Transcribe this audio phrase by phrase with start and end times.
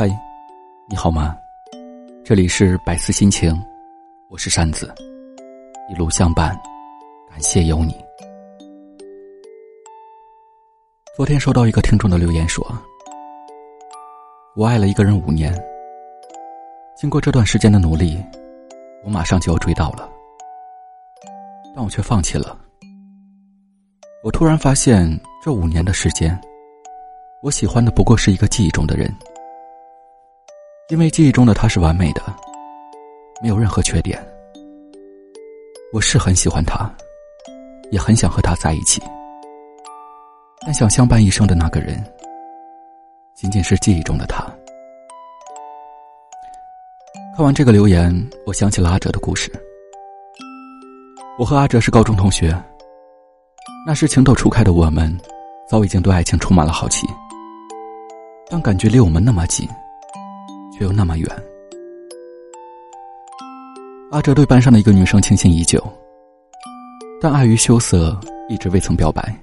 [0.00, 0.08] 嗨，
[0.88, 1.36] 你好吗？
[2.24, 3.60] 这里是百思心情，
[4.28, 4.94] 我是扇子，
[5.90, 6.56] 一路相伴，
[7.28, 7.96] 感谢有你。
[11.16, 12.64] 昨天收到一个听众的留言说
[14.54, 15.52] ：“我爱了一个人五年，
[16.96, 18.24] 经过这段时间的努力，
[19.02, 20.08] 我马上就要追到了，
[21.74, 22.56] 但我却放弃了。
[24.22, 25.10] 我突然发现，
[25.42, 26.40] 这五年的时间，
[27.42, 29.12] 我喜欢的不过是一个记忆中的人。”
[30.90, 32.22] 因为记忆中的他是完美的，
[33.42, 34.18] 没有任何缺点。
[35.92, 36.90] 我是很喜欢他，
[37.90, 39.02] 也很想和他在一起，
[40.62, 42.02] 但想相伴一生的那个人，
[43.34, 44.46] 仅仅是记忆中的他。
[47.36, 48.10] 看完这个留言，
[48.46, 49.52] 我想起了阿哲的故事。
[51.38, 52.56] 我和阿哲是高中同学，
[53.86, 55.14] 那时情窦初开的我们，
[55.68, 57.06] 早已经对爱情充满了好奇，
[58.48, 59.68] 但感觉离我们那么近。
[60.78, 61.28] 却又那么远。
[64.12, 65.82] 阿哲对班上的一个女生倾心已久，
[67.20, 68.16] 但碍于羞涩，
[68.48, 69.36] 一直未曾表白。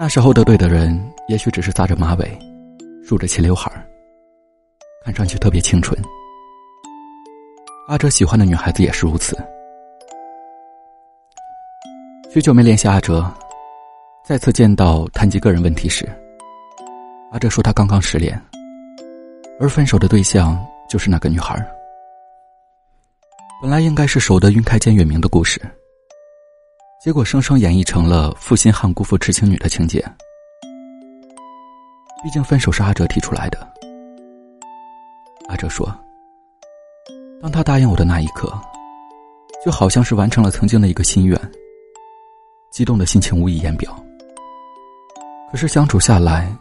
[0.00, 2.38] 那时候的对的人，也许只是扎着马尾，
[3.04, 3.70] 梳着齐刘海，
[5.04, 6.00] 看上去特别清纯。
[7.88, 9.36] 阿哲喜欢的女孩子也是如此。
[12.32, 13.30] 许久没联系阿哲，
[14.24, 16.08] 再次见到谈及个人问题时，
[17.32, 18.40] 阿哲说他刚刚失恋。
[19.60, 21.54] 而分手的对象就是那个女孩。
[23.60, 25.60] 本来应该是守得云开见月明的故事，
[27.02, 30.04] 结果生生演绎成了负心汉辜负痴情女的情节。
[32.22, 33.58] 毕竟分手是阿哲提出来的。
[35.48, 35.92] 阿哲说
[37.42, 38.52] ：“当他答应我的那一刻，
[39.64, 41.36] 就好像是完成了曾经的一个心愿，
[42.70, 43.92] 激动的心情无以言表。
[45.50, 46.52] 可是相处下来，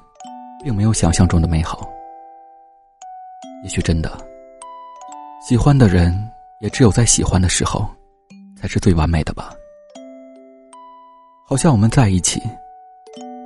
[0.63, 1.87] 并没有想象中的美好。”
[3.63, 4.17] 也许真的，
[5.41, 6.13] 喜欢的人
[6.59, 7.85] 也只有在喜欢的时候，
[8.55, 9.53] 才是最完美的吧。
[11.45, 12.41] 好像我们在一起，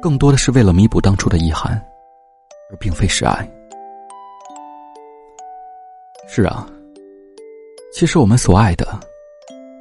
[0.01, 1.81] 更多的是为了弥补当初的遗憾，
[2.69, 3.49] 而并非是爱。
[6.27, 6.67] 是啊，
[7.93, 8.99] 其实我们所爱的，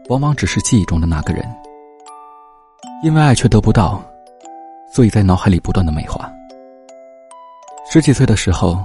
[0.08, 1.44] 往往只是记忆中的那个人。
[3.02, 4.02] 因为爱却得不到，
[4.92, 6.32] 所以在脑海里不断的美化。
[7.90, 8.78] 十几岁的时候。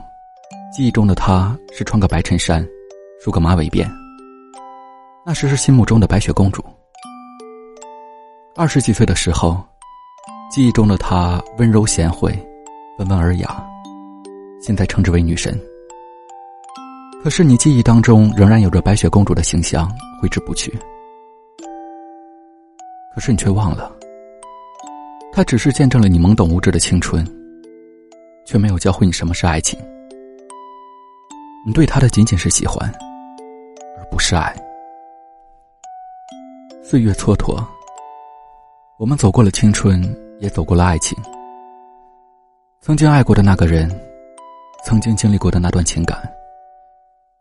[0.75, 2.61] 记忆中的她是穿个白衬衫，
[3.23, 3.89] 梳个马尾辫。
[5.25, 6.61] 那时是心目中的白雪公主。
[8.57, 9.63] 二十几岁的时候，
[10.51, 12.37] 记忆中的她温柔贤惠，
[12.99, 13.65] 温文尔雅，
[14.61, 15.57] 现在称之为女神。
[17.23, 19.89] 可是你记忆当中仍然有着白雪公主的形象，
[20.21, 20.77] 挥之不去。
[23.13, 23.95] 可是你却忘了，
[25.31, 27.25] 她只是见证了你懵懂无知的青春，
[28.45, 29.79] 却没有教会你什么是爱情。
[31.67, 32.87] 你对他的仅仅是喜欢，
[33.97, 34.55] 而不是爱。
[36.83, 37.65] 岁月蹉跎，
[38.99, 39.99] 我们走过了青春，
[40.39, 41.17] 也走过了爱情。
[42.81, 43.89] 曾经爱过的那个人，
[44.83, 46.31] 曾经经历过的那段情感，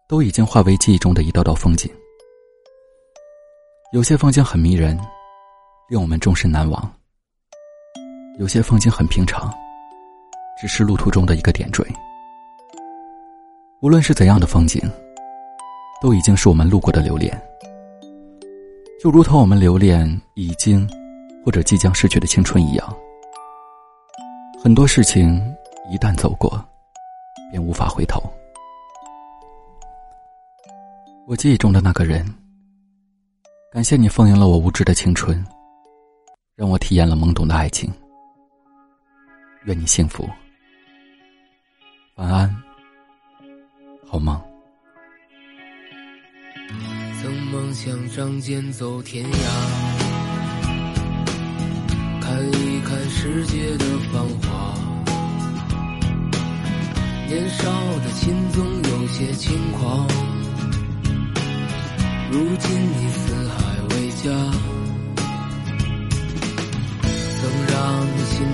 [0.09, 1.93] 都已经化为记忆中的一道道风景。
[3.93, 4.99] 有些风景很迷人，
[5.91, 6.81] 令我们终身难忘；
[8.39, 9.53] 有些风景很平常，
[10.59, 11.85] 只是路途中的一个点缀。
[13.85, 14.81] 无论是怎样的风景，
[16.01, 17.39] 都已经是我们路过的留恋。
[18.99, 20.89] 就如同我们留恋已经
[21.45, 22.97] 或者即将逝去的青春一样，
[24.59, 25.39] 很多事情
[25.91, 26.67] 一旦走过，
[27.51, 28.23] 便无法回头。
[31.27, 32.25] 我记忆中的那个人，
[33.71, 35.47] 感谢你丰盈了我无知的青春，
[36.57, 37.93] 让我体验了懵懂的爱情。
[39.67, 40.27] 愿你幸福，
[42.15, 42.64] 晚安。
[44.15, 44.41] 好梦。
[47.21, 49.37] 曾梦想仗剑走天涯，
[52.21, 54.73] 看一看世界的繁华。
[57.27, 57.69] 年少
[58.05, 60.07] 的心总有些轻狂，
[62.31, 63.57] 如今你四海
[63.91, 64.31] 为家。
[67.41, 68.47] 曾让你心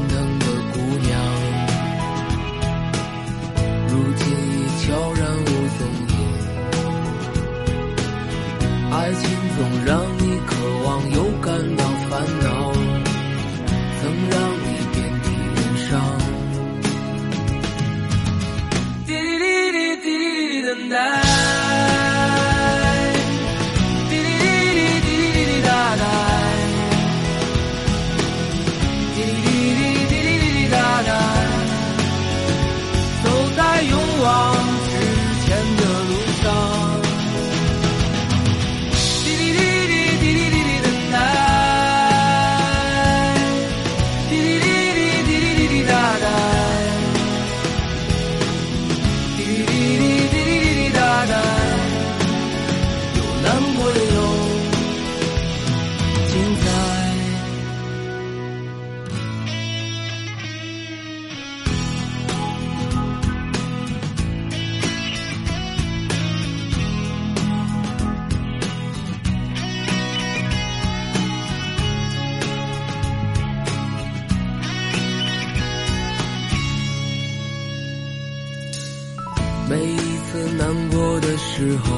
[80.57, 81.91] 难过的时候，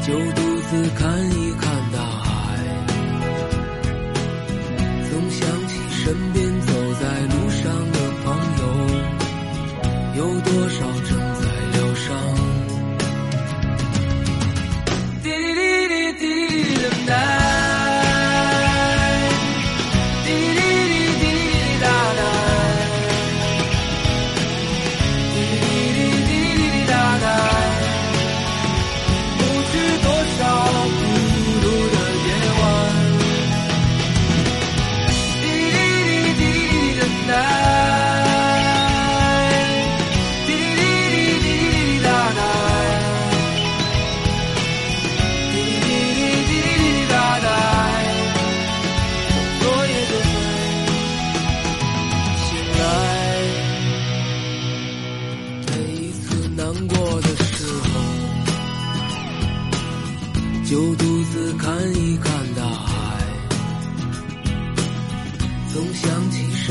[0.00, 0.40] 就独
[0.70, 2.28] 自看一看大海。
[5.10, 7.34] 总想起身边走在路